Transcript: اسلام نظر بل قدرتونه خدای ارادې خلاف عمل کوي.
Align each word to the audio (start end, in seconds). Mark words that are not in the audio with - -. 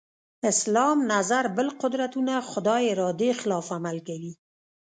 اسلام 0.51 0.97
نظر 1.13 1.43
بل 1.57 1.67
قدرتونه 1.81 2.33
خدای 2.49 2.81
ارادې 2.93 3.29
خلاف 3.41 3.67
عمل 3.77 3.97
کوي. 4.07 4.33